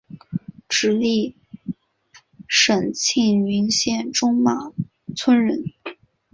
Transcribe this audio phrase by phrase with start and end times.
[0.67, 1.35] 直隶
[2.47, 4.73] 省庆云县中马
[5.15, 5.63] 村人。